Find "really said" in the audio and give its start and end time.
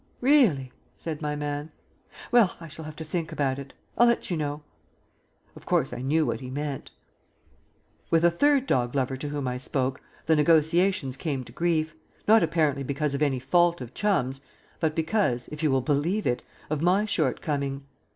0.19-1.21